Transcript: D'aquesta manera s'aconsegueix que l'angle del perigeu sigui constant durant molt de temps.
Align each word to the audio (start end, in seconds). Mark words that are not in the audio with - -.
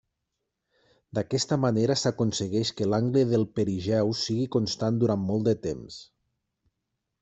D'aquesta 1.17 1.57
manera 1.65 1.97
s'aconsegueix 2.05 2.73
que 2.81 2.89
l'angle 2.89 3.25
del 3.35 3.47
perigeu 3.61 4.13
sigui 4.25 4.51
constant 4.59 5.03
durant 5.07 5.27
molt 5.31 5.51
de 5.53 5.59
temps. 5.71 6.05